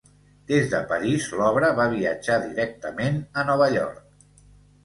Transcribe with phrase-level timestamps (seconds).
[0.51, 4.29] Des de París l'obra va viatjar directament a Nova York.